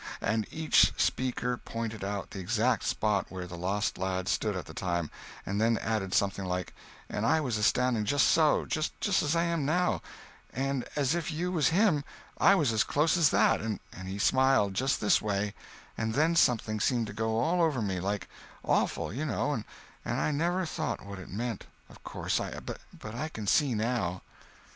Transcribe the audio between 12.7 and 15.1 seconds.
as close as that—and he smiled, just